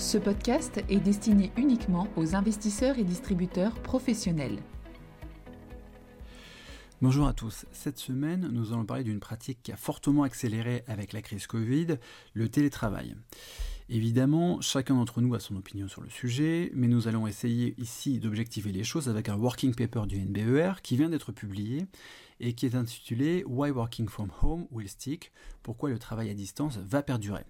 [0.00, 4.58] Ce podcast est destiné uniquement aux investisseurs et distributeurs professionnels.
[7.02, 7.66] Bonjour à tous.
[7.70, 11.98] Cette semaine, nous allons parler d'une pratique qui a fortement accéléré avec la crise Covid,
[12.32, 13.14] le télétravail.
[13.90, 18.20] Évidemment, chacun d'entre nous a son opinion sur le sujet, mais nous allons essayer ici
[18.20, 21.84] d'objectiver les choses avec un working paper du NBER qui vient d'être publié
[22.40, 25.30] et qui est intitulé Why Working from Home Will Stick?
[25.62, 27.44] Pourquoi le travail à distance va perdurer?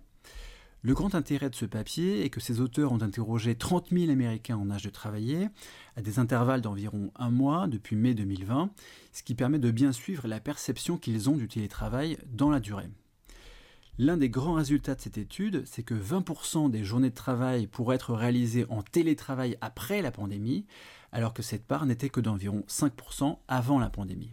[0.82, 4.56] Le grand intérêt de ce papier est que ses auteurs ont interrogé 30 000 Américains
[4.56, 5.48] en âge de travailler,
[5.94, 8.70] à des intervalles d'environ un mois depuis mai 2020,
[9.12, 12.88] ce qui permet de bien suivre la perception qu'ils ont du télétravail dans la durée.
[13.98, 17.96] L'un des grands résultats de cette étude, c'est que 20% des journées de travail pourraient
[17.96, 20.64] être réalisées en télétravail après la pandémie,
[21.12, 24.32] alors que cette part n'était que d'environ 5% avant la pandémie.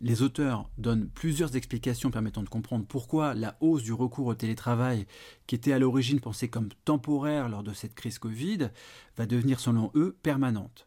[0.00, 5.06] Les auteurs donnent plusieurs explications permettant de comprendre pourquoi la hausse du recours au télétravail,
[5.48, 8.70] qui était à l'origine pensée comme temporaire lors de cette crise Covid,
[9.16, 10.86] va devenir selon eux permanente.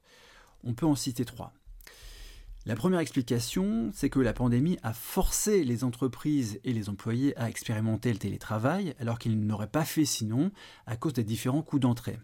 [0.63, 1.53] On peut en citer trois.
[2.65, 7.49] La première explication, c'est que la pandémie a forcé les entreprises et les employés à
[7.49, 10.51] expérimenter le télétravail, alors qu'ils n'auraient pas fait sinon
[10.85, 12.19] à cause des différents coûts d'entrée.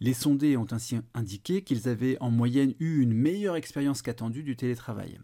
[0.00, 4.56] Les sondés ont ainsi indiqué qu'ils avaient en moyenne eu une meilleure expérience qu'attendue du
[4.56, 5.18] télétravail.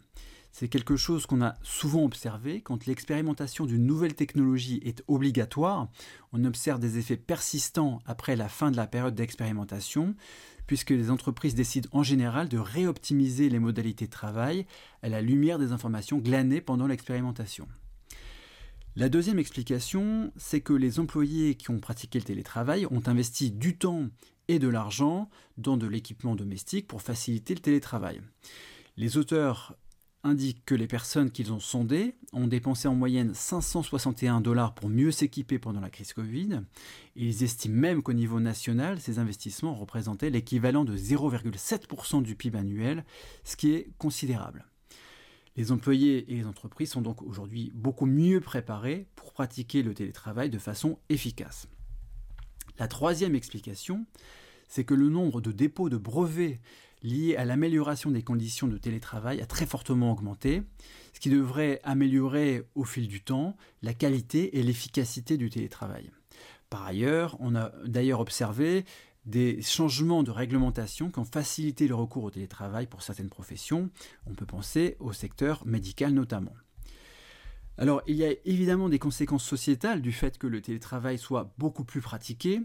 [0.52, 5.88] C'est quelque chose qu'on a souvent observé quand l'expérimentation d'une nouvelle technologie est obligatoire.
[6.32, 10.14] On observe des effets persistants après la fin de la période d'expérimentation,
[10.66, 14.66] puisque les entreprises décident en général de réoptimiser les modalités de travail
[15.02, 17.68] à la lumière des informations glanées pendant l'expérimentation.
[18.96, 23.78] La deuxième explication, c'est que les employés qui ont pratiqué le télétravail ont investi du
[23.78, 24.08] temps
[24.48, 28.20] et de l'argent dans de l'équipement domestique pour faciliter le télétravail.
[28.96, 29.76] Les auteurs
[30.22, 35.10] indique que les personnes qu'ils ont sondées ont dépensé en moyenne 561 dollars pour mieux
[35.10, 36.60] s'équiper pendant la crise Covid.
[37.16, 43.04] ils estiment même qu'au niveau national, ces investissements représentaient l'équivalent de 0,7% du PIB annuel,
[43.44, 44.66] ce qui est considérable.
[45.56, 50.50] Les employés et les entreprises sont donc aujourd'hui beaucoup mieux préparés pour pratiquer le télétravail
[50.50, 51.66] de façon efficace.
[52.78, 54.06] La troisième explication,
[54.69, 56.60] c'est que le nombre de dépôts de brevets
[57.03, 60.62] liés à l'amélioration des conditions de télétravail a très fortement augmenté,
[61.12, 66.11] ce qui devrait améliorer au fil du temps la qualité et l'efficacité du télétravail.
[66.69, 68.84] Par ailleurs, on a d'ailleurs observé
[69.27, 73.91] des changements de réglementation qui ont facilité le recours au télétravail pour certaines professions.
[74.27, 76.55] On peut penser au secteur médical notamment.
[77.77, 81.84] Alors, il y a évidemment des conséquences sociétales du fait que le télétravail soit beaucoup
[81.84, 82.61] plus pratiqué.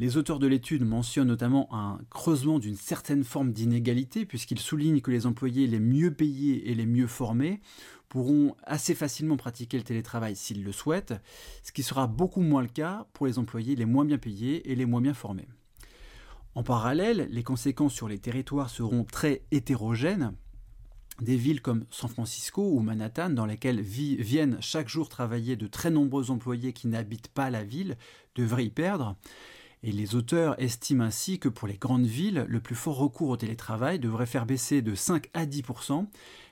[0.00, 5.10] Les auteurs de l'étude mentionnent notamment un creusement d'une certaine forme d'inégalité, puisqu'ils soulignent que
[5.10, 7.60] les employés les mieux payés et les mieux formés
[8.08, 11.14] pourront assez facilement pratiquer le télétravail s'ils le souhaitent,
[11.64, 14.76] ce qui sera beaucoup moins le cas pour les employés les moins bien payés et
[14.76, 15.48] les moins bien formés.
[16.54, 20.32] En parallèle, les conséquences sur les territoires seront très hétérogènes.
[21.20, 25.90] Des villes comme San Francisco ou Manhattan, dans lesquelles viennent chaque jour travailler de très
[25.90, 27.96] nombreux employés qui n'habitent pas la ville,
[28.36, 29.16] devraient y perdre.
[29.82, 33.36] Et les auteurs estiment ainsi que pour les grandes villes, le plus fort recours au
[33.36, 36.06] télétravail devrait faire baisser de 5 à 10%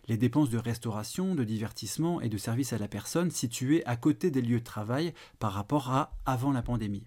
[0.09, 4.31] les dépenses de restauration, de divertissement et de services à la personne situées à côté
[4.31, 7.07] des lieux de travail par rapport à avant la pandémie.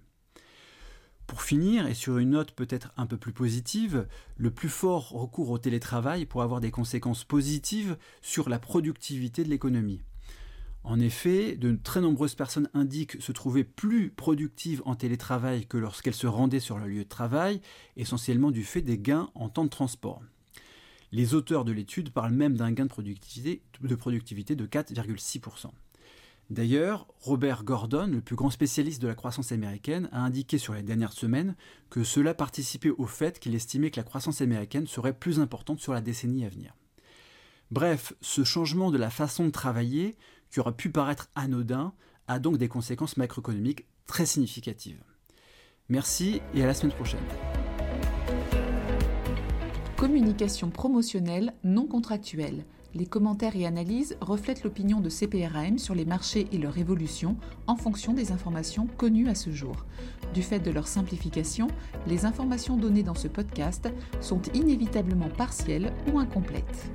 [1.27, 5.51] Pour finir, et sur une note peut-être un peu plus positive, le plus fort recours
[5.51, 10.01] au télétravail pourrait avoir des conséquences positives sur la productivité de l'économie.
[10.83, 16.13] En effet, de très nombreuses personnes indiquent se trouver plus productives en télétravail que lorsqu'elles
[16.13, 17.61] se rendaient sur leur lieu de travail,
[17.97, 20.21] essentiellement du fait des gains en temps de transport.
[21.11, 22.89] Les auteurs de l'étude parlent même d'un gain de
[23.95, 25.71] productivité de, 4,6%.
[26.49, 30.81] D'ailleurs, Robert Gordon, le plus grand spécialiste de la croissance américaine, a indiqué sur les
[30.81, 31.55] dernières semaines
[31.89, 35.93] que cela participait au fait qu'il estimait que la croissance américaine serait plus importante sur
[35.93, 36.75] la décennie à venir.
[37.71, 40.17] Bref, ce changement de la façon de travailler,
[40.51, 41.93] qui aurait pu paraître anodin,
[42.27, 45.03] a donc des conséquences macroéconomiques très significatives.
[45.89, 47.19] Merci et à la semaine prochaine.
[49.97, 52.65] Communication promotionnelle non contractuelle.
[52.95, 57.37] Les commentaires et analyses reflètent l'opinion de CPRAM sur les marchés et leur évolution
[57.67, 59.85] en fonction des informations connues à ce jour.
[60.33, 61.67] Du fait de leur simplification,
[62.07, 63.89] les informations données dans ce podcast
[64.21, 66.89] sont inévitablement partielles ou incomplètes.